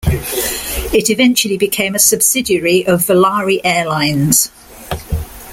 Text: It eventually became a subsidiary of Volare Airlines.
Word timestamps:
It 0.91 1.11
eventually 1.11 1.57
became 1.59 1.93
a 1.93 1.99
subsidiary 1.99 2.87
of 2.87 3.01
Volare 3.05 3.61
Airlines. 3.63 4.49